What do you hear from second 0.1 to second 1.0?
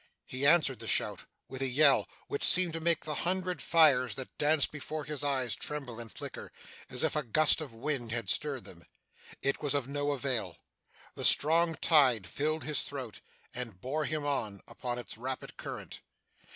He answered the